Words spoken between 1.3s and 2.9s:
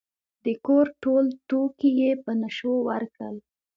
توکي یې په نشو